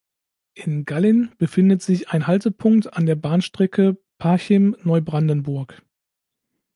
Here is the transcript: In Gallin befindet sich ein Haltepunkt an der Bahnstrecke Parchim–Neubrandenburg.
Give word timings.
In 0.55 0.85
Gallin 0.85 1.29
befindet 1.37 1.83
sich 1.83 2.09
ein 2.09 2.25
Haltepunkt 2.25 2.91
an 2.93 3.05
der 3.05 3.13
Bahnstrecke 3.13 3.99
Parchim–Neubrandenburg. 4.17 5.83